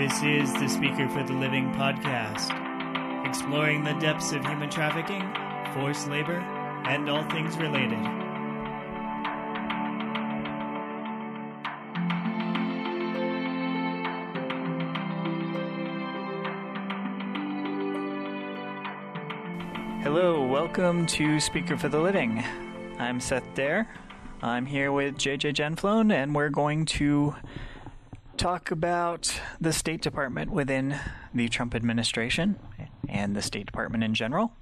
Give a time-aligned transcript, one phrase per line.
[0.00, 2.48] This is the Speaker for the Living podcast,
[3.28, 5.20] exploring the depths of human trafficking,
[5.74, 6.38] forced labor,
[6.88, 7.98] and all things related.
[20.02, 22.42] Hello, welcome to Speaker for the Living.
[22.98, 23.86] I'm Seth Daire.
[24.40, 27.34] I'm here with JJ Janflone, and we're going to
[28.40, 30.98] talk about the State Department within
[31.34, 32.58] the Trump administration
[33.06, 34.52] and the State Department in general.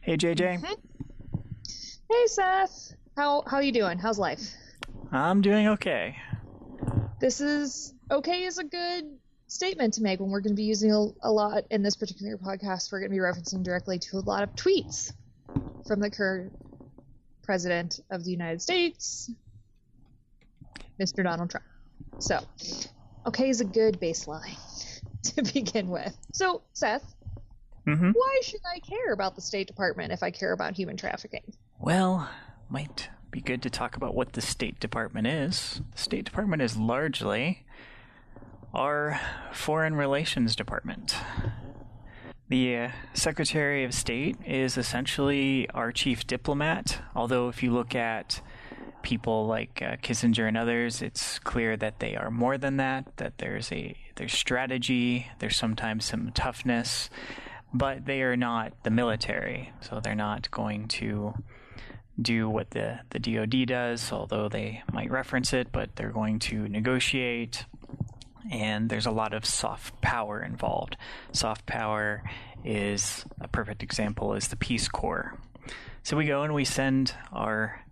[0.00, 0.60] Hey, JJ.
[0.60, 0.72] Mm-hmm.
[2.10, 2.96] Hey, Seth.
[3.16, 3.96] How how you doing?
[3.98, 4.40] How's life?
[5.12, 6.16] I'm doing okay.
[7.20, 9.04] This is okay is a good
[9.46, 12.36] statement to make when we're going to be using a, a lot in this particular
[12.38, 12.90] podcast.
[12.90, 15.12] We're going to be referencing directly to a lot of tweets
[15.86, 16.52] from the current
[17.44, 19.30] president of the United States,
[20.98, 21.22] Mr.
[21.22, 21.66] Donald Trump.
[22.18, 22.38] So,
[23.26, 24.56] okay is a good baseline
[25.22, 26.16] to begin with.
[26.32, 27.14] So, Seth,
[27.86, 28.10] Mm-hmm.
[28.12, 31.42] why should I care about the State Department if I care about human trafficking?
[31.80, 32.30] Well,
[32.68, 35.80] might be good to talk about what the State Department is.
[35.90, 37.64] The State Department is largely
[38.72, 39.20] our
[39.52, 41.16] Foreign Relations Department.
[42.48, 48.40] The uh, Secretary of State is essentially our chief diplomat, although, if you look at
[49.02, 53.16] people like uh, Kissinger and others, it's clear that they are more than that.
[53.16, 57.10] That there's a there's strategy, there's sometimes some toughness,
[57.72, 61.34] but they are not the military, so they're not going to
[62.20, 65.72] do what the the DoD does, although they might reference it.
[65.72, 67.64] But they're going to negotiate,
[68.50, 70.96] and there's a lot of soft power involved.
[71.32, 72.22] Soft power
[72.64, 75.36] is a perfect example is the Peace Corps.
[76.04, 77.84] So we go and we send our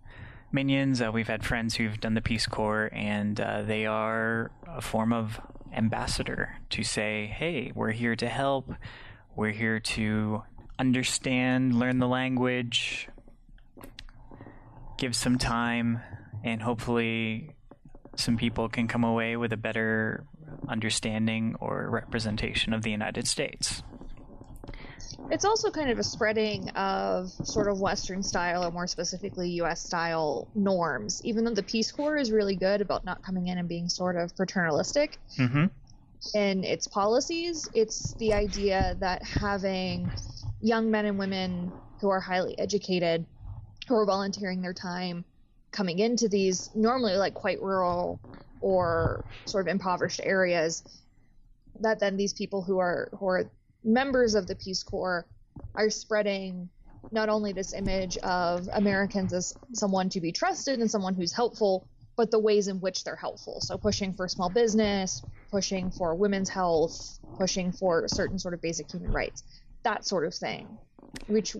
[0.53, 1.01] minions.
[1.01, 5.13] Uh, we've had friends who've done the Peace Corps, and uh, they are a form
[5.13, 5.39] of
[5.73, 8.73] ambassador to say, "Hey, we're here to help.
[9.35, 10.43] We're here to
[10.77, 13.07] understand, learn the language,
[14.97, 16.01] give some time,
[16.43, 17.51] and hopefully,
[18.15, 20.25] some people can come away with a better
[20.67, 23.83] understanding or representation of the United States."
[25.29, 29.85] It's also kind of a spreading of sort of Western style, or more specifically U.S.
[29.85, 31.21] style norms.
[31.23, 34.17] Even though the Peace Corps is really good about not coming in and being sort
[34.17, 35.65] of paternalistic Mm-hmm.
[36.37, 40.11] in its policies, it's the idea that having
[40.59, 43.25] young men and women who are highly educated,
[43.87, 45.23] who are volunteering their time,
[45.71, 48.19] coming into these normally like quite rural
[48.59, 50.83] or sort of impoverished areas,
[51.79, 53.49] that then these people who are who are
[53.83, 55.25] members of the Peace Corps
[55.75, 56.69] are spreading
[57.11, 61.87] not only this image of Americans as someone to be trusted and someone who's helpful,
[62.15, 63.59] but the ways in which they're helpful.
[63.61, 65.21] So pushing for small business,
[65.51, 69.43] pushing for women's health, pushing for certain sort of basic human rights,
[69.83, 70.77] that sort of thing,
[71.27, 71.55] which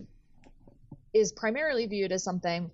[1.13, 2.71] is primarily viewed as something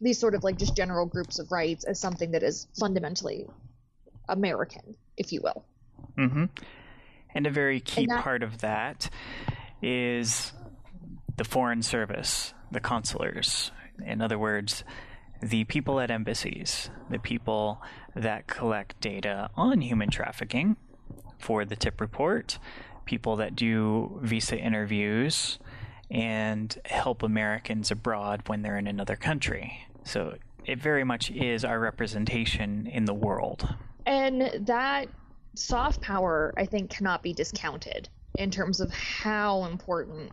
[0.00, 3.46] these sort of like just general groups of rights as something that is fundamentally
[4.28, 5.64] American, if you will.
[6.18, 6.44] Mm-hmm.
[7.34, 9.10] And a very key that- part of that
[9.82, 10.52] is
[11.36, 13.70] the foreign service, the consulars.
[14.04, 14.84] In other words,
[15.40, 17.82] the people at embassies, the people
[18.14, 20.76] that collect data on human trafficking
[21.38, 22.58] for the TIP report,
[23.06, 25.58] people that do visa interviews
[26.10, 29.86] and help Americans abroad when they're in another country.
[30.04, 33.74] So it very much is our representation in the world.
[34.04, 35.08] And that
[35.56, 40.32] soft power, I think, cannot be discounted in terms of how important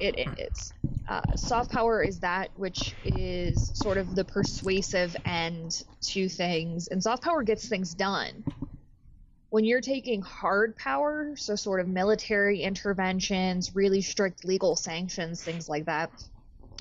[0.00, 0.72] it is.
[1.08, 7.02] Uh, soft power is that which is sort of the persuasive end to things, and
[7.02, 8.44] soft power gets things done.
[9.50, 15.68] When you're taking hard power, so sort of military interventions, really strict legal sanctions, things
[15.68, 16.10] like that,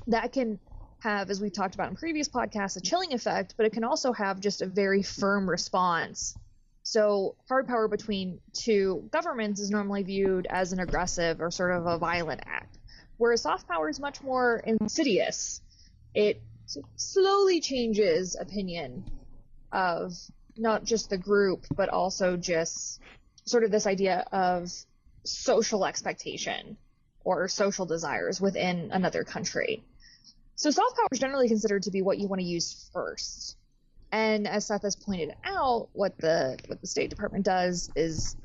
[0.07, 0.59] that can
[1.01, 4.13] have, as we've talked about in previous podcasts, a chilling effect, but it can also
[4.13, 6.37] have just a very firm response.
[6.83, 11.85] So, hard power between two governments is normally viewed as an aggressive or sort of
[11.85, 12.77] a violent act,
[13.17, 15.61] whereas soft power is much more insidious.
[16.13, 16.41] It
[16.97, 19.05] slowly changes opinion
[19.71, 20.13] of
[20.57, 22.99] not just the group, but also just
[23.45, 24.71] sort of this idea of
[25.23, 26.77] social expectation
[27.23, 29.83] or social desires within another country.
[30.55, 33.57] So soft power is generally considered to be what you want to use first.
[34.13, 38.37] And as Seth has pointed out, what the what the State Department does is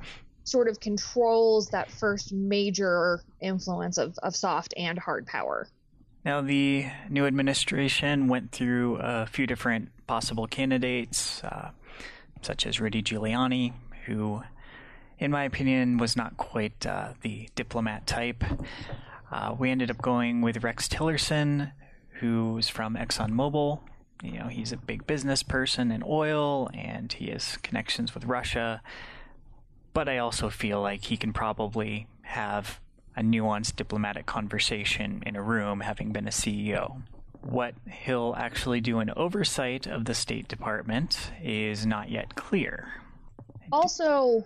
[0.44, 5.68] sort of controls that first major influence of, of soft and hard power.
[6.24, 11.70] Now, the new administration went through a few different possible candidates, uh,
[12.40, 13.74] such as Rudy Giuliani,
[14.06, 14.42] who
[15.18, 18.44] in my opinion, was not quite uh, the diplomat type.
[19.30, 21.72] Uh, we ended up going with Rex Tillerson,
[22.20, 23.80] who's from ExxonMobil.
[24.22, 28.82] You know, he's a big business person in oil and he has connections with Russia.
[29.92, 32.80] But I also feel like he can probably have
[33.16, 37.02] a nuanced diplomatic conversation in a room, having been a CEO.
[37.40, 42.92] What he'll actually do in oversight of the State Department is not yet clear.
[43.72, 44.44] Also,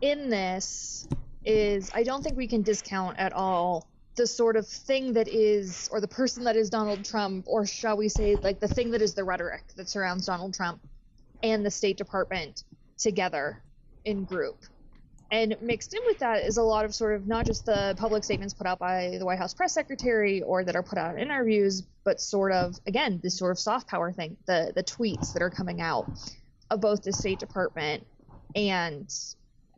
[0.00, 1.06] in this
[1.44, 5.88] is I don't think we can discount at all the sort of thing that is,
[5.90, 9.02] or the person that is Donald Trump, or shall we say, like the thing that
[9.02, 10.80] is the rhetoric that surrounds Donald Trump
[11.42, 12.64] and the State Department
[12.98, 13.62] together
[14.04, 14.58] in group.
[15.30, 18.22] And mixed in with that is a lot of sort of not just the public
[18.22, 21.20] statements put out by the White House press secretary or that are put out in
[21.20, 25.40] interviews, but sort of again this sort of soft power thing, the the tweets that
[25.40, 26.06] are coming out
[26.70, 28.06] of both the State Department
[28.54, 29.10] and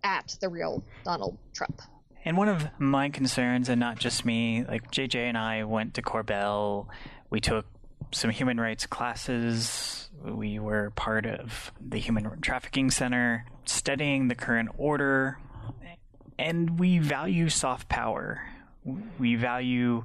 [0.03, 1.81] at the real Donald Trump.
[2.25, 6.03] And one of my concerns, and not just me, like JJ and I went to
[6.03, 6.87] Korbel,
[7.29, 7.67] we took
[8.13, 10.09] some human rights classes.
[10.25, 15.39] We were part of the Human Trafficking Center, studying the current order,
[16.39, 18.49] and we value soft power.
[19.19, 20.05] We value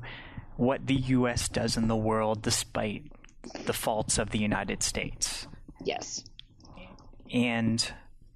[0.58, 1.48] what the U.S.
[1.48, 3.04] does in the world despite
[3.66, 5.48] the faults of the United States.
[5.84, 6.24] Yes.
[7.32, 7.94] And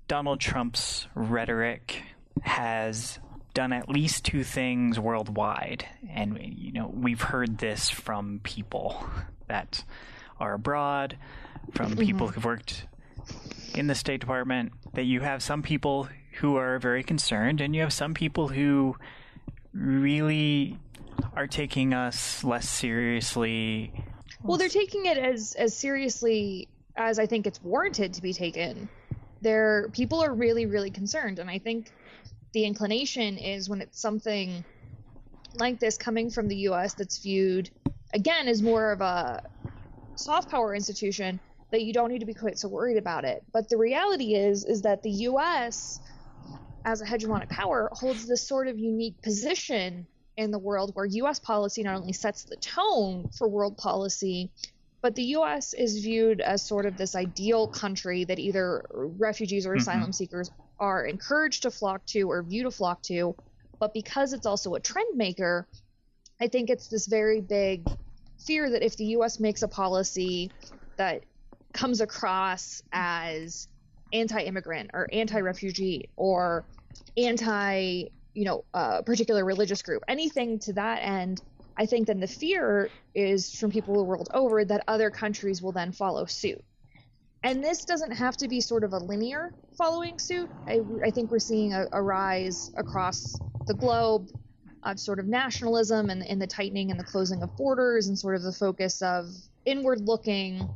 [0.07, 2.01] Donald Trump's rhetoric
[2.41, 3.19] has
[3.53, 5.87] done at least two things worldwide.
[6.09, 9.05] And, you know, we've heard this from people
[9.47, 9.83] that
[10.39, 11.17] are abroad,
[11.73, 11.99] from mm-hmm.
[11.99, 12.87] people who've worked
[13.75, 16.09] in the State Department, that you have some people
[16.39, 18.95] who are very concerned, and you have some people who
[19.73, 20.77] really
[21.35, 23.93] are taking us less seriously.
[24.41, 28.89] Well, they're taking it as as seriously as I think it's warranted to be taken.
[29.41, 31.91] There, people are really, really concerned, and I think
[32.53, 34.63] the inclination is when it's something
[35.55, 36.93] like this coming from the U.S.
[36.93, 37.69] that's viewed
[38.13, 39.43] again as more of a
[40.15, 41.39] soft power institution
[41.71, 43.43] that you don't need to be quite so worried about it.
[43.51, 45.99] But the reality is is that the U.S.
[46.85, 50.05] as a hegemonic power holds this sort of unique position
[50.37, 51.39] in the world where U.S.
[51.39, 54.51] policy not only sets the tone for world policy,
[55.01, 55.73] but the U.S.
[55.73, 59.79] is viewed as sort of this ideal country that either refugees or mm-hmm.
[59.79, 60.51] asylum seekers
[60.83, 63.35] are encouraged to flock to or view to flock to.
[63.79, 65.67] But because it's also a trend maker,
[66.41, 67.87] I think it's this very big
[68.45, 69.39] fear that if the U.S.
[69.39, 70.51] makes a policy
[70.97, 71.23] that
[71.73, 73.67] comes across as
[74.11, 76.65] anti-immigrant or anti-refugee or
[77.17, 81.41] anti, you know, uh, particular religious group, anything to that end,
[81.77, 85.71] I think then the fear is from people the world over that other countries will
[85.71, 86.61] then follow suit.
[87.43, 90.49] And this doesn't have to be sort of a linear following suit.
[90.65, 93.35] I, I think we're seeing a, a, rise across
[93.67, 94.29] the globe
[94.83, 98.35] of sort of nationalism and, and the tightening and the closing of borders and sort
[98.35, 99.27] of the focus of
[99.65, 100.69] inward looking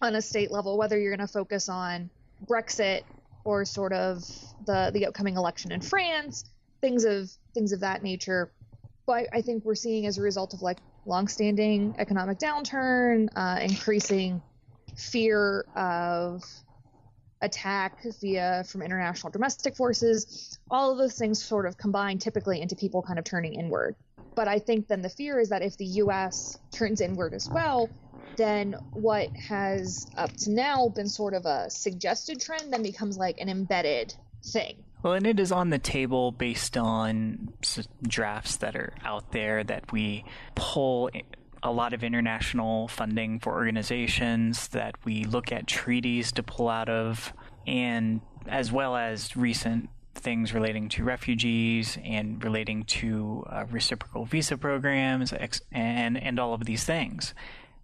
[0.00, 2.08] on a state level, whether you're going to focus on
[2.46, 3.02] Brexit
[3.44, 4.24] or sort of
[4.64, 6.44] the, the upcoming election in France,
[6.80, 8.52] things of things of that nature.
[9.06, 14.42] But I think we're seeing as a result of like longstanding economic downturn, uh, increasing
[14.96, 16.42] fear of
[17.42, 20.58] attack via from international domestic forces.
[20.70, 23.94] All of those things sort of combine typically into people kind of turning inward.
[24.34, 27.88] But i think then the fear is that if the us turns inward as well
[28.36, 33.40] then what has up to now been sort of a suggested trend then becomes like
[33.40, 34.76] an embedded thing.
[35.02, 37.52] Well, and it is on the table based on
[38.02, 40.24] drafts that are out there that we
[40.54, 41.10] pull
[41.62, 46.88] a lot of international funding for organizations that we look at treaties to pull out
[46.88, 47.32] of,
[47.66, 54.56] and as well as recent things relating to refugees and relating to uh, reciprocal visa
[54.56, 55.32] programs
[55.72, 57.34] and and all of these things.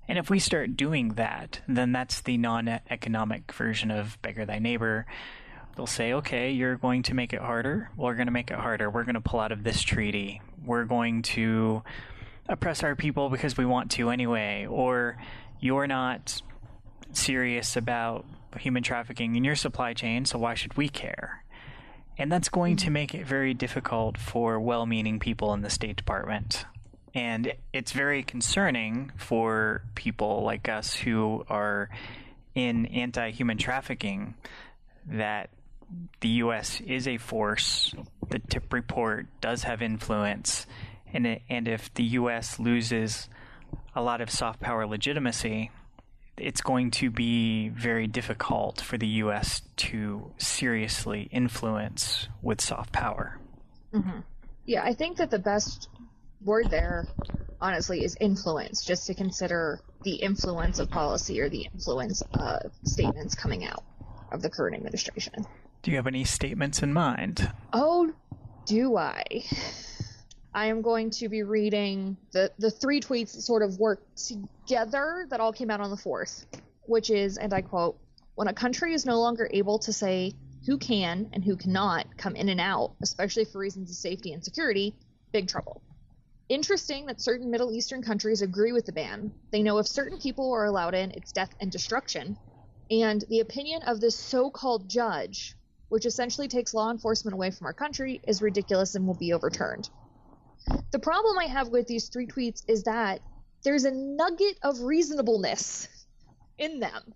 [0.08, 5.06] And if we start doing that, then that's the non-economic version of beggar thy neighbor.
[5.76, 7.90] They'll say, okay, you're going to make it harder.
[7.96, 8.90] We're going to make it harder.
[8.90, 10.42] We're going to pull out of this treaty.
[10.64, 11.82] We're going to
[12.48, 15.16] oppress our people because we want to anyway, or
[15.60, 16.42] you're not
[17.12, 18.24] serious about
[18.58, 21.44] human trafficking in your supply chain, so why should we care?
[22.18, 22.92] And that's going to mm-hmm.
[22.92, 26.66] make it very difficult for well meaning people in the State Department.
[27.14, 31.90] And it's very concerning for people like us who are
[32.54, 34.34] in anti human trafficking
[35.06, 35.50] that
[36.20, 36.80] the U.S.
[36.80, 37.94] is a force.
[38.30, 40.66] The TIP report does have influence
[41.12, 42.58] and it, and if the U.S.
[42.58, 43.28] loses
[43.94, 45.70] a lot of soft power legitimacy,
[46.36, 49.62] it's going to be very difficult for the U.S.
[49.76, 53.38] to seriously influence with soft power.
[53.92, 54.20] Mm-hmm.
[54.64, 55.88] Yeah, I think that the best
[56.44, 57.06] word there,
[57.60, 63.34] honestly, is influence, just to consider the influence of policy or the influence of statements
[63.34, 63.84] coming out
[64.32, 65.46] of the current administration.
[65.82, 67.50] Do you have any statements in mind?
[67.72, 68.12] Oh,
[68.66, 69.24] do I?
[70.54, 75.26] I am going to be reading the, the three tweets that sort of work together
[75.30, 76.44] that all came out on the 4th,
[76.82, 77.98] which is, and I quote,
[78.34, 80.34] when a country is no longer able to say
[80.66, 84.44] who can and who cannot come in and out, especially for reasons of safety and
[84.44, 84.94] security,
[85.32, 85.80] big trouble.
[86.50, 89.32] Interesting that certain Middle Eastern countries agree with the ban.
[89.52, 92.36] They know if certain people are allowed in, it's death and destruction.
[92.90, 95.56] And the opinion of this so called judge,
[95.88, 99.88] which essentially takes law enforcement away from our country, is ridiculous and will be overturned.
[100.90, 103.20] The problem I have with these three tweets is that
[103.62, 105.88] there's a nugget of reasonableness
[106.58, 107.14] in them.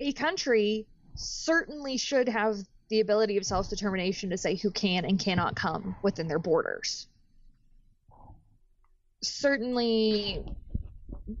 [0.00, 5.18] A country certainly should have the ability of self determination to say who can and
[5.18, 7.08] cannot come within their borders.
[9.22, 10.44] Certainly,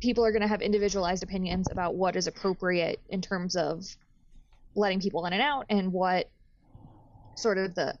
[0.00, 3.84] people are going to have individualized opinions about what is appropriate in terms of
[4.74, 6.28] letting people in and out and what
[7.34, 7.96] sort of the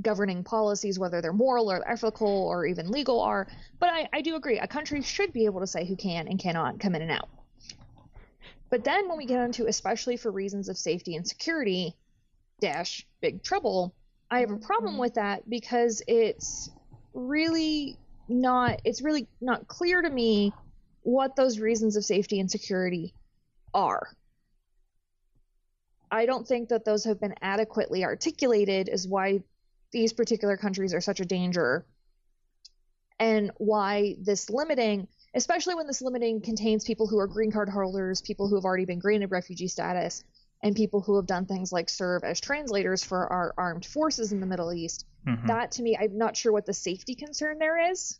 [0.00, 3.46] governing policies, whether they're moral or ethical or even legal, are.
[3.78, 6.38] But I, I do agree, a country should be able to say who can and
[6.38, 7.28] cannot come in and out.
[8.70, 11.94] But then when we get into, especially for reasons of safety and security,
[12.60, 13.94] dash big trouble,
[14.30, 15.00] I have a problem mm-hmm.
[15.00, 16.70] with that because it's
[17.14, 17.96] really
[18.28, 20.52] not it's really not clear to me
[21.02, 23.14] what those reasons of safety and security
[23.72, 24.08] are.
[26.10, 29.42] I don't think that those have been adequately articulated as why
[29.92, 31.86] these particular countries are such a danger
[33.18, 38.22] and why this limiting, especially when this limiting contains people who are green card holders,
[38.22, 40.24] people who have already been granted refugee status,
[40.62, 44.40] and people who have done things like serve as translators for our armed forces in
[44.40, 45.06] the Middle East.
[45.26, 45.46] Mm-hmm.
[45.46, 48.18] That to me, I'm not sure what the safety concern there is.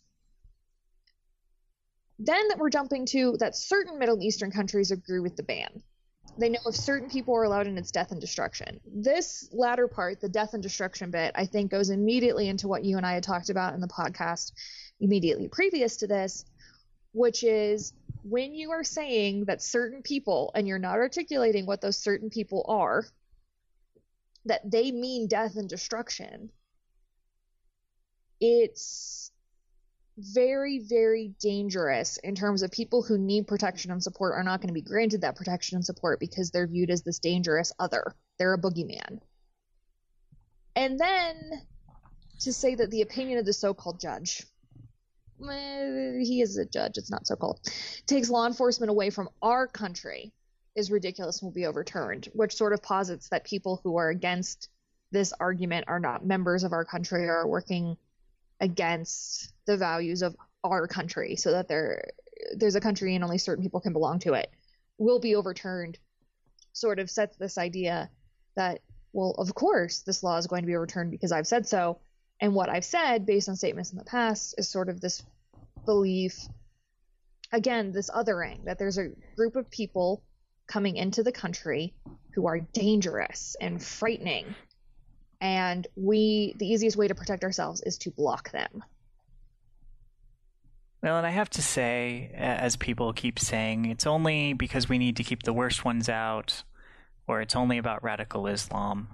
[2.18, 5.82] Then that we're jumping to that certain Middle Eastern countries agree with the ban.
[6.38, 8.80] They know if certain people are allowed in, it's death and destruction.
[8.86, 12.96] This latter part, the death and destruction bit, I think goes immediately into what you
[12.96, 14.52] and I had talked about in the podcast
[15.00, 16.44] immediately previous to this,
[17.12, 17.92] which is
[18.22, 22.64] when you are saying that certain people, and you're not articulating what those certain people
[22.68, 23.04] are,
[24.44, 26.50] that they mean death and destruction,
[28.40, 29.32] it's
[30.18, 34.68] very, very dangerous in terms of people who need protection and support are not going
[34.68, 38.14] to be granted that protection and support because they're viewed as this dangerous other.
[38.38, 39.20] They're a boogeyman.
[40.74, 41.62] And then
[42.40, 44.44] to say that the opinion of the so called judge,
[45.40, 47.60] he is a judge, it's not so called,
[48.06, 50.32] takes law enforcement away from our country
[50.74, 54.68] is ridiculous and will be overturned, which sort of posits that people who are against
[55.10, 57.96] this argument are not members of our country or are working
[58.60, 62.10] against the values of our country so that there
[62.56, 64.50] there's a country and only certain people can belong to it
[64.98, 65.98] will be overturned
[66.72, 68.10] sort of sets this idea
[68.56, 68.80] that
[69.12, 72.00] well of course this law is going to be overturned because I've said so.
[72.40, 75.24] And what I've said based on statements in the past is sort of this
[75.84, 76.38] belief
[77.52, 80.22] again this othering that there's a group of people
[80.66, 81.94] coming into the country
[82.34, 84.54] who are dangerous and frightening
[85.40, 88.82] and we the easiest way to protect ourselves is to block them
[91.02, 95.16] well, and I have to say, as people keep saying, it's only because we need
[95.18, 96.64] to keep the worst ones out,
[97.28, 99.08] or it's only about radical Islam.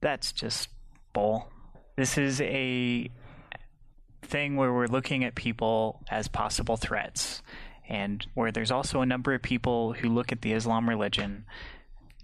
[0.00, 0.68] That's just
[1.12, 1.48] bull.
[1.96, 3.08] This is a
[4.22, 7.42] thing where we're looking at people as possible threats,
[7.88, 11.44] and where there's also a number of people who look at the Islam religion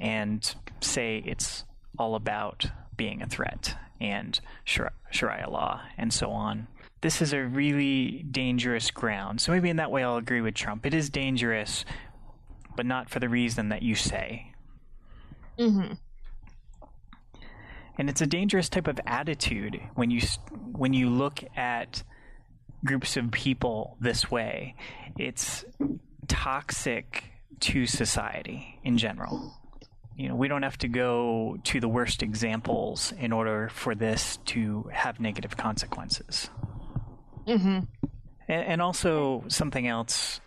[0.01, 1.63] and say it's
[1.97, 2.67] all about
[2.99, 6.67] being a threat and Sharia law and so on.
[7.01, 9.41] This is a really dangerous ground.
[9.41, 10.85] So maybe in that way I'll agree with Trump.
[10.85, 11.87] It is dangerous,
[12.77, 14.53] but not for the reason that you say.
[15.59, 15.95] Mm-hmm.
[17.97, 20.21] And it's a dangerous type of attitude when you
[20.73, 22.05] when you look at
[22.85, 24.77] groups of people this way.
[25.19, 25.65] It's
[26.29, 27.25] toxic
[27.61, 29.58] to society in general
[30.19, 34.39] you know, we don't have to go to the worst examples in order for this
[34.47, 36.51] to have negative consequences.
[37.47, 37.85] Mm-hmm.
[38.49, 40.41] And, and also something else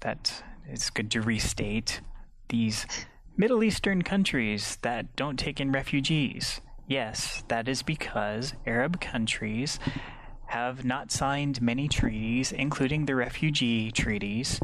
[0.00, 2.00] that is good to restate:
[2.48, 2.84] these
[3.36, 6.60] Middle Eastern countries that don't take in refugees.
[6.88, 9.78] Yes, that is because Arab countries
[10.46, 14.60] have not signed many treaties, including the refugee treaties,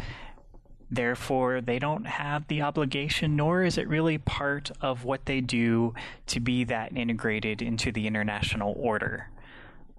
[0.90, 5.94] Therefore, they don't have the obligation, nor is it really part of what they do
[6.26, 9.30] to be that integrated into the international order.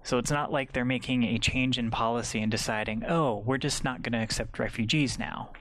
[0.04, 3.84] So it's not like they're making a change in policy and deciding, oh, we're just
[3.84, 5.52] not going to accept refugees now.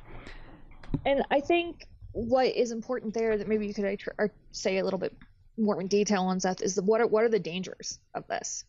[1.06, 3.98] And I think what is important there that maybe you could
[4.52, 5.16] say a little bit
[5.58, 8.66] more in detail on Seth is the, what are, what are the dangers of this?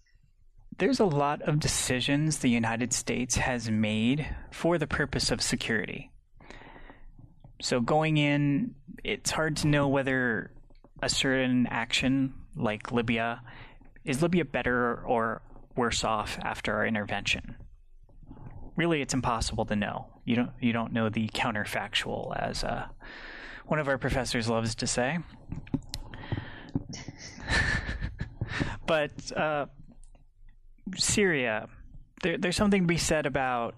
[0.79, 6.12] There's a lot of decisions the United States has made for the purpose of security.
[7.63, 10.51] So going in, it's hard to know whether
[11.01, 13.41] a certain action like Libya
[14.05, 15.43] is Libya better or
[15.77, 17.55] worse off after our intervention.
[18.75, 20.09] Really, it's impossible to know.
[20.25, 22.87] You don't you don't know the counterfactual, as uh,
[23.67, 25.21] one of our professors loves to say.
[28.87, 29.67] but uh,
[30.97, 31.69] Syria,
[32.25, 33.77] there, there's something to be said about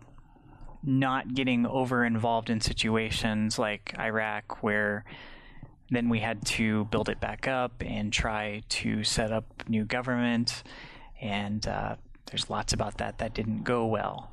[0.86, 5.04] not getting over involved in situations like Iraq, where
[5.90, 10.62] then we had to build it back up and try to set up new government.
[11.20, 14.30] And uh, there's lots about that that didn't go well.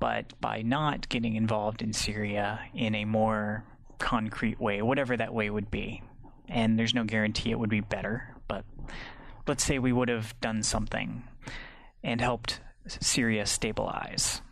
[0.00, 3.64] But by not getting involved in Syria in a more
[3.98, 6.02] concrete way, whatever that way would be,
[6.48, 8.64] and there's no guarantee it would be better, but
[9.46, 11.22] let's say we would have done something
[12.02, 14.42] and helped Syria stabilize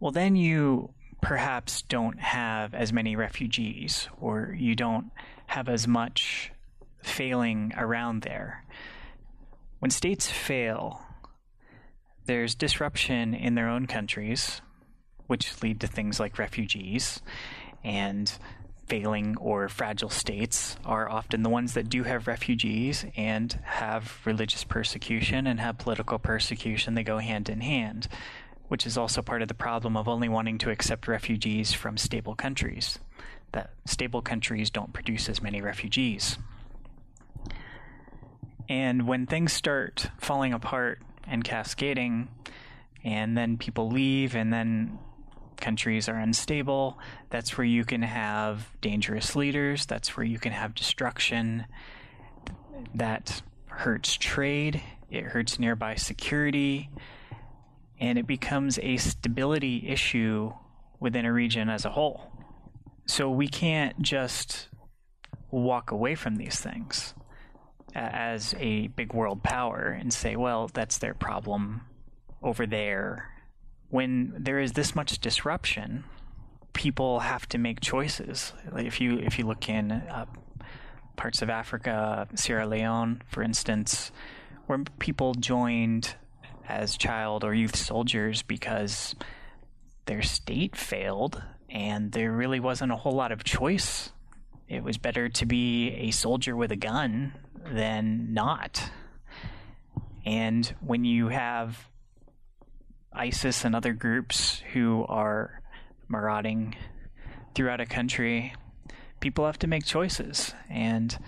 [0.00, 0.90] well, then you
[1.20, 5.10] perhaps don't have as many refugees or you don't
[5.46, 6.50] have as much
[7.02, 8.64] failing around there.
[9.78, 11.02] When states fail,
[12.24, 14.62] there's disruption in their own countries,
[15.26, 17.20] which lead to things like refugees
[17.84, 18.32] and
[18.86, 24.64] failing or fragile states are often the ones that do have refugees and have religious
[24.64, 26.94] persecution and have political persecution.
[26.94, 28.08] They go hand in hand
[28.70, 32.36] which is also part of the problem of only wanting to accept refugees from stable
[32.36, 33.00] countries.
[33.50, 36.38] That stable countries don't produce as many refugees.
[38.68, 42.28] And when things start falling apart and cascading,
[43.02, 45.00] and then people leave, and then
[45.56, 46.96] countries are unstable,
[47.28, 51.64] that's where you can have dangerous leaders, that's where you can have destruction.
[52.94, 54.80] That hurts trade,
[55.10, 56.88] it hurts nearby security,
[58.00, 60.52] and it becomes a stability issue
[60.98, 62.32] within a region as a whole.
[63.06, 64.68] So we can't just
[65.50, 67.14] walk away from these things
[67.94, 71.82] as a big world power and say, well, that's their problem
[72.42, 73.30] over there.
[73.88, 76.04] When there is this much disruption,
[76.72, 78.52] people have to make choices.
[78.76, 80.26] If you if you look in uh,
[81.16, 84.12] parts of Africa, Sierra Leone, for instance,
[84.66, 86.14] where people joined
[86.70, 89.14] as child or youth soldiers because
[90.06, 94.10] their state failed and there really wasn't a whole lot of choice.
[94.68, 97.34] It was better to be a soldier with a gun
[97.72, 98.90] than not.
[100.24, 101.86] And when you have
[103.12, 105.62] ISIS and other groups who are
[106.08, 106.76] marauding
[107.54, 108.54] throughout a country,
[109.20, 110.54] people have to make choices.
[110.68, 111.18] And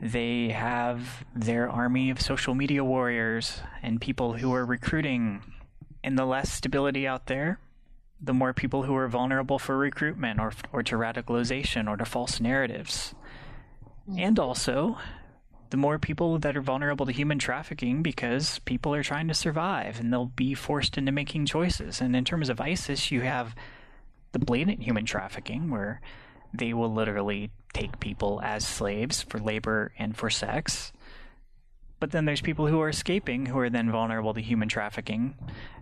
[0.00, 5.42] they have their army of social media warriors and people who are recruiting.
[6.04, 7.58] And the less stability out there,
[8.20, 12.40] the more people who are vulnerable for recruitment or, or to radicalization or to false
[12.40, 13.14] narratives.
[14.08, 14.20] Mm.
[14.20, 14.98] And also,
[15.70, 19.98] the more people that are vulnerable to human trafficking because people are trying to survive
[19.98, 22.00] and they'll be forced into making choices.
[22.00, 23.54] And in terms of ISIS, you have
[24.32, 26.00] the blatant human trafficking where
[26.56, 30.92] they will literally take people as slaves for labor and for sex.
[31.98, 35.34] But then there's people who are escaping who are then vulnerable to human trafficking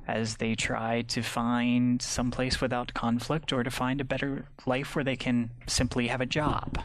[0.06, 4.94] as they try to find some place without conflict or to find a better life
[4.94, 6.78] where they can simply have a job.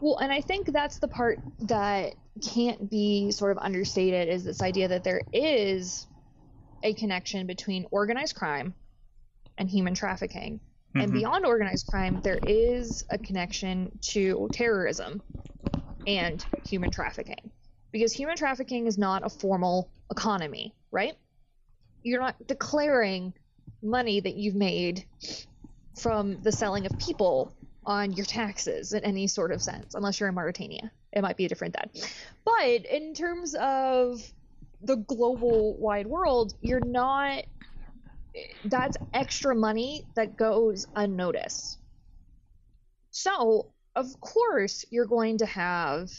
[0.00, 4.62] Well, and I think that's the part that can't be sort of understated is this
[4.62, 6.06] idea that there is
[6.82, 8.74] a connection between organized crime
[9.58, 10.60] and human trafficking.
[10.90, 11.00] Mm-hmm.
[11.00, 15.22] And beyond organized crime, there is a connection to terrorism
[16.06, 17.50] and human trafficking.
[17.92, 21.14] Because human trafficking is not a formal economy, right?
[22.02, 23.34] You're not declaring
[23.82, 25.04] money that you've made
[25.96, 30.28] from the selling of people on your taxes in any sort of sense, unless you're
[30.28, 30.90] in Mauritania.
[31.12, 31.90] It might be a different then.
[32.44, 34.20] But in terms of
[34.82, 37.44] the global wide world, you're not
[38.64, 41.78] that's extra money that goes unnoticed.
[43.10, 46.10] So, of course, you're going to have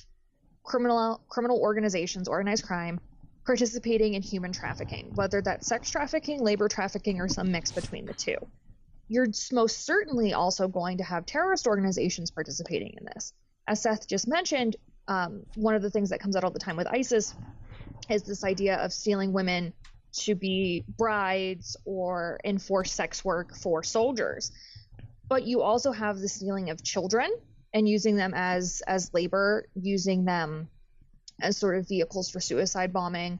[0.63, 2.99] criminal criminal organizations, organized crime,
[3.45, 8.13] participating in human trafficking, whether that's sex trafficking, labor trafficking, or some mix between the
[8.13, 8.35] two.
[9.11, 13.33] you're most certainly also going to have terrorist organizations participating in this.
[13.67, 14.77] As Seth just mentioned,
[15.09, 17.35] um, one of the things that comes out all the time with ISIS
[18.09, 19.73] is this idea of stealing women
[20.13, 24.51] to be brides or enforce sex work for soldiers.
[25.29, 27.29] But you also have the stealing of children
[27.73, 30.67] and using them as as labor, using them
[31.41, 33.39] as sort of vehicles for suicide bombing,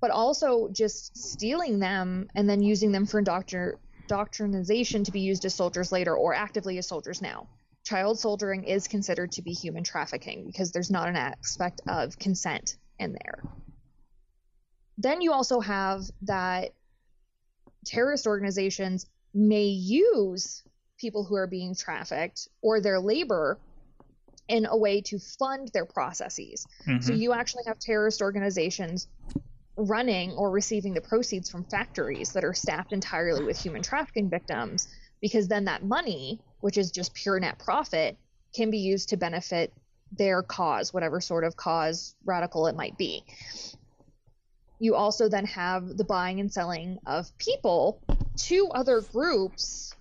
[0.00, 3.74] but also just stealing them and then using them for indoctr-
[4.08, 7.48] indoctrination to be used as soldiers later or actively as soldiers now.
[7.84, 12.76] Child soldiering is considered to be human trafficking because there's not an aspect of consent
[12.98, 13.42] in there.
[14.98, 16.70] Then you also have that
[17.84, 20.62] terrorist organizations may use
[20.98, 23.58] people who are being trafficked or their labor
[24.48, 26.66] in a way to fund their processes.
[26.86, 27.00] Mm-hmm.
[27.00, 29.08] So you actually have terrorist organizations
[29.76, 34.88] running or receiving the proceeds from factories that are staffed entirely with human trafficking victims
[35.20, 38.16] because then that money, which is just pure net profit,
[38.54, 39.72] can be used to benefit
[40.12, 43.24] their cause, whatever sort of cause radical it might be.
[44.78, 48.00] You also then have the buying and selling of people
[48.36, 49.94] to other groups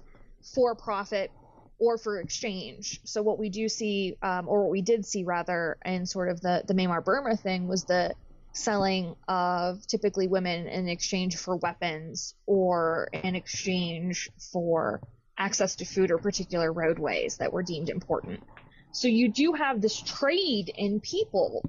[0.54, 1.32] for profit
[1.80, 3.00] or for exchange.
[3.06, 6.42] So what we do see, um, or what we did see rather, in sort of
[6.42, 8.14] the the Myanmar Burma thing was the
[8.54, 15.02] selling of typically women in exchange for weapons or in exchange for
[15.38, 18.44] access to food or particular roadways that were deemed important.
[18.92, 21.64] So you do have this trade in people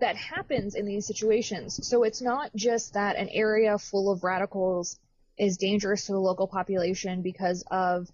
[0.00, 1.86] that happens in these situations.
[1.86, 4.98] So it's not just that an area full of radicals
[5.36, 8.08] is dangerous to the local population because of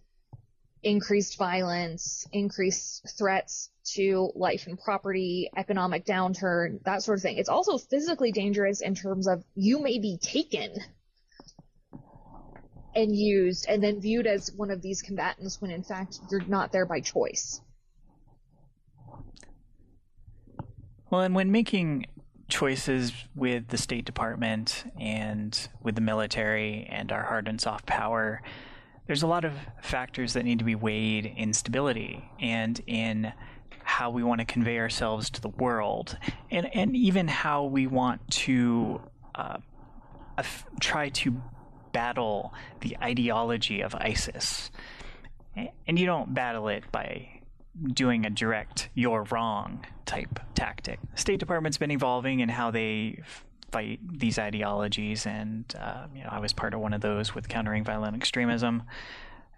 [0.83, 7.39] increased violence, increased threats to life and property, economic downturn, that sort of thing.
[7.39, 10.77] It's also physically dangerous in terms of you may be taken
[12.95, 16.71] and used and then viewed as one of these combatants when in fact you're not
[16.71, 17.61] there by choice.
[21.15, 22.07] Well, and when making
[22.49, 28.43] choices with the State Department and with the military and our hard and soft power,
[29.07, 33.33] there's a lot of factors that need to be weighed in stability and in
[33.85, 36.19] how we want to convey ourselves to the world,
[36.51, 39.01] and and even how we want to
[39.37, 39.59] uh,
[40.81, 41.41] try to
[41.93, 44.69] battle the ideology of ISIS.
[45.87, 47.35] And you don't battle it by
[47.93, 50.99] doing a direct "you're wrong" type tactic.
[51.15, 53.23] State Department's been evolving in how they
[53.71, 57.49] fight these ideologies, and uh, you know I was part of one of those with
[57.49, 58.85] countering violent extremism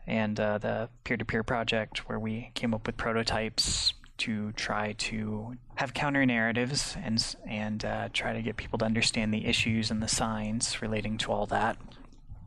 [0.07, 5.93] and uh, the peer-to-peer project where we came up with prototypes to try to have
[5.93, 10.09] counter narratives and and uh, try to get people to understand the issues and the
[10.09, 11.77] signs relating to all that.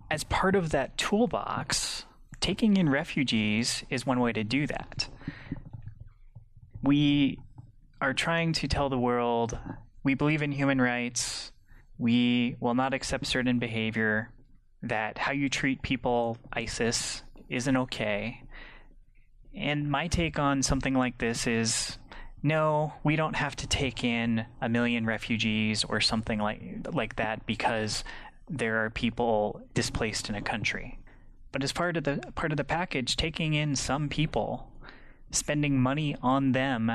[0.10, 2.06] As part of that toolbox,
[2.40, 5.08] taking in refugees is one way to do that.
[6.82, 7.40] We
[8.02, 9.58] are trying to tell the world
[10.04, 11.52] we believe in human rights.
[11.98, 14.32] We will not accept certain behavior.
[14.82, 18.44] That how you treat people, ISIS, isn't okay
[19.56, 21.98] and my take on something like this is
[22.42, 27.46] no, we don't have to take in a million refugees or something like like that
[27.46, 28.04] because
[28.50, 31.00] there are people displaced in a country.
[31.52, 34.72] But as part of the part of the package, taking in some people,
[35.32, 36.92] spending money on them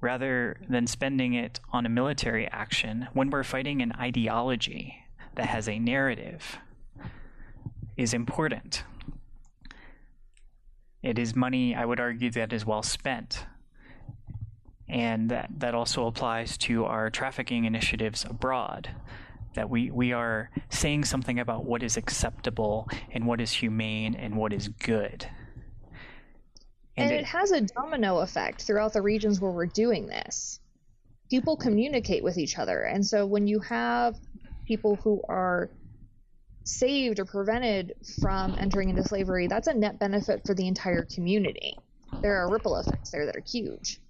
[0.00, 4.96] rather than spending it on a military action when we're fighting an ideology
[5.36, 6.58] that has a narrative
[7.96, 8.84] is important.
[11.02, 13.46] It is money, I would argue, that is well spent.
[14.88, 18.90] And that, that also applies to our trafficking initiatives abroad.
[19.54, 24.36] That we, we are saying something about what is acceptable and what is humane and
[24.36, 25.28] what is good.
[27.02, 30.60] And, it has a domino effect throughout the regions where we're doing this.
[31.30, 32.82] People communicate with each other.
[32.82, 34.16] And so when you have
[34.66, 35.70] people who are
[36.64, 41.76] saved or prevented from entering into slavery, that's a net benefit for the entire community.
[42.20, 44.00] There are ripple effects there that are huge.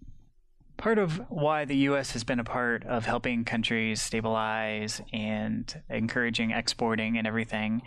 [0.77, 2.13] Part of why the U.S.
[2.13, 7.83] has been a part of helping countries stabilize and encouraging exporting and everything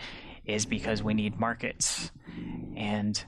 [0.45, 2.11] is because we need markets.
[2.77, 3.21] And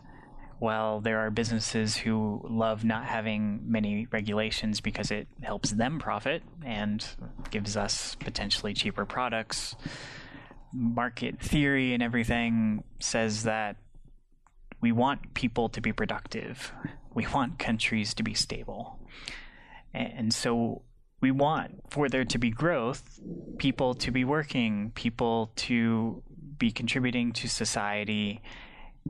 [0.60, 6.41] while there are businesses who love not having many regulations because it helps them profit
[6.65, 7.06] and
[7.52, 9.76] gives us potentially cheaper products,
[10.74, 13.78] market theory and everything says that
[14.82, 16.72] we want people to be productive.
[17.13, 19.00] We want countries to be stable.
[19.93, 20.84] And so
[21.22, 23.20] we want for there to be growth,
[23.58, 26.22] people to be working, people to
[26.60, 28.41] be contributing to society,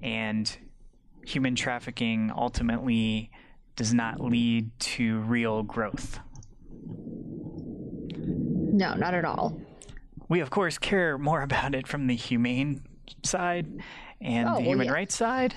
[0.01, 0.57] and
[1.27, 3.29] human trafficking ultimately
[3.75, 6.19] does not lead to real growth.
[8.15, 9.59] No, not at all.
[10.29, 12.81] We, of course, care more about it from the humane
[13.23, 13.67] side
[14.21, 14.93] and Oh, the well, human yeah.
[14.93, 15.55] rights side,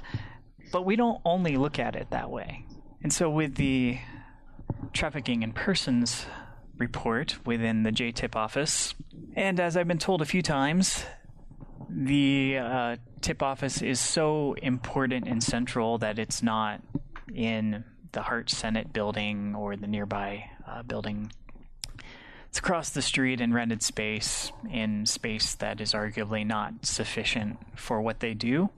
[0.73, 2.67] but we don't only look at it that way.
[3.03, 3.99] And so, with the
[4.93, 6.27] trafficking in persons
[6.79, 8.95] report within the JTIP office,
[9.37, 11.05] and as I've been told a few times,
[11.93, 16.81] the uh, TIP office is so important and central that it's not
[17.35, 21.33] in the Hart Senate building or the nearby uh, building.
[22.49, 28.01] It's across the street in rented space, in space that is arguably not sufficient for
[28.03, 28.71] what they do.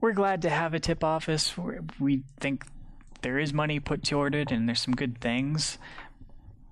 [0.00, 1.56] We're glad to have a TIP office.
[1.56, 2.66] We're- We think
[3.22, 5.78] there is money put toward it and there's some good things.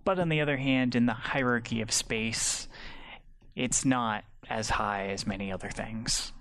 [0.04, 2.68] But on the other hand, in the hierarchy of space,
[3.56, 6.32] it's not as high as many other things.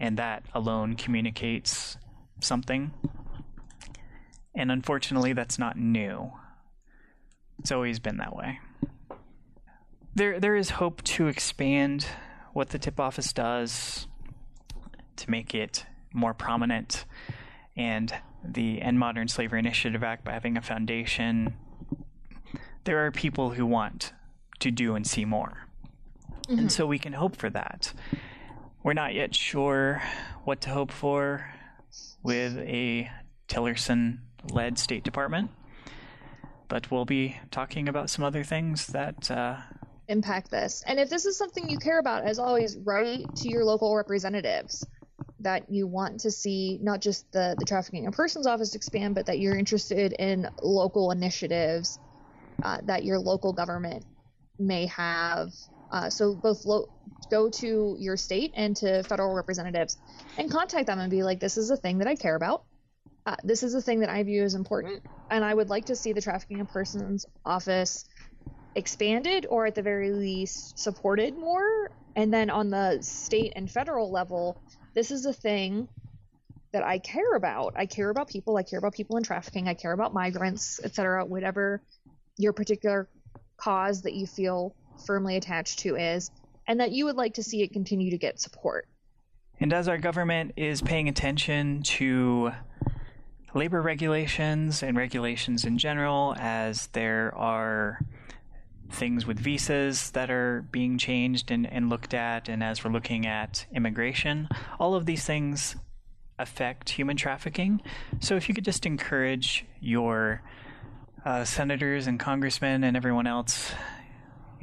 [0.00, 1.96] And that alone communicates
[2.40, 2.92] something.
[4.54, 6.32] And unfortunately, that's not new.
[7.58, 8.60] It's always been that way.
[10.14, 12.06] There, there is hope to expand
[12.52, 14.06] what the TIP office does
[15.16, 17.04] to make it more prominent.
[17.76, 21.54] And the End Modern Slavery Initiative Act, by having a foundation,
[22.84, 24.12] there are people who want
[24.60, 25.63] to do and see more.
[26.48, 27.92] And so we can hope for that.
[28.82, 30.02] We're not yet sure
[30.44, 31.50] what to hope for
[32.22, 33.10] with a
[33.48, 34.18] Tillerson
[34.50, 35.50] led State Department,
[36.68, 39.56] but we'll be talking about some other things that uh,
[40.08, 40.82] impact this.
[40.86, 44.86] And if this is something you care about, as always, write to your local representatives
[45.40, 49.26] that you want to see not just the, the trafficking in persons office expand, but
[49.26, 51.98] that you're interested in local initiatives
[52.62, 54.04] uh, that your local government
[54.58, 55.52] may have.
[55.94, 56.88] Uh, so both lo-
[57.30, 59.96] go to your state and to federal representatives
[60.36, 62.64] and contact them and be like, this is a thing that I care about.
[63.24, 65.94] Uh, this is a thing that I view as important, and I would like to
[65.94, 68.04] see the trafficking in persons office
[68.74, 71.90] expanded or at the very least supported more.
[72.16, 74.60] And then on the state and federal level,
[74.96, 75.86] this is a thing
[76.72, 77.74] that I care about.
[77.76, 78.56] I care about people.
[78.56, 79.68] I care about people in trafficking.
[79.68, 81.24] I care about migrants, etc.
[81.24, 81.80] Whatever
[82.36, 83.08] your particular
[83.58, 84.74] cause that you feel
[85.06, 86.30] firmly attached to is,
[86.66, 88.86] and that you would like to see it continue to get support.
[89.60, 92.52] And as our government is paying attention to
[93.54, 98.00] labor regulations and regulations in general, as there are
[98.90, 103.26] things with visas that are being changed and, and looked at, and as we're looking
[103.26, 105.76] at immigration, all of these things
[106.38, 107.80] affect human trafficking.
[108.20, 110.42] So if you could just encourage your
[111.24, 113.72] uh, senators and congressmen and everyone else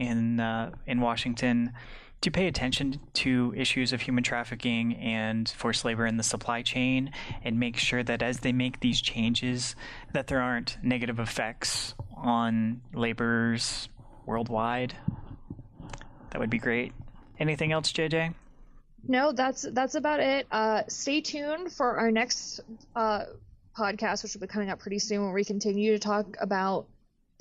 [0.01, 1.73] in uh, in Washington
[2.21, 7.11] to pay attention to issues of human trafficking and forced labor in the supply chain
[7.43, 9.75] and make sure that as they make these changes
[10.13, 13.89] that there aren't negative effects on laborers
[14.25, 14.95] worldwide.
[16.29, 16.93] That would be great.
[17.39, 18.33] Anything else jj
[19.07, 20.45] No, that's that's about it.
[20.51, 22.61] Uh, stay tuned for our next
[22.95, 23.23] uh,
[23.75, 26.85] podcast, which will be coming up pretty soon, where we continue to talk about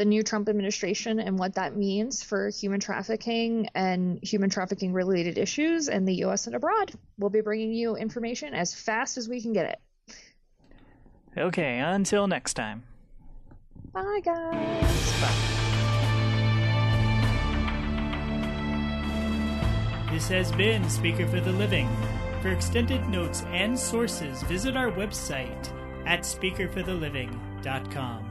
[0.00, 5.36] the new Trump administration and what that means for human trafficking and human trafficking related
[5.36, 6.46] issues in the U.S.
[6.46, 6.90] and abroad.
[7.18, 9.78] We'll be bringing you information as fast as we can get it.
[11.36, 12.84] okay until next time
[13.92, 15.12] Bye, guys.
[20.10, 21.90] This has been Speaker for the Living.
[22.40, 25.70] For extended notes and sources, visit our website
[26.06, 28.29] at speakerfortheliving.com.